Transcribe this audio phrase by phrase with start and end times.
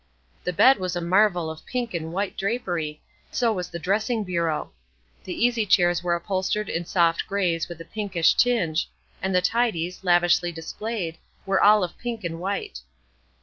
[0.43, 4.73] The bed was a marvel of pink and white drapery; so was the dressing bureau.
[5.25, 8.89] The easy chairs were upholstered in soft grays with a pinkish tinge;
[9.21, 12.79] and the tidies, lavishly displayed, were all of pink and white.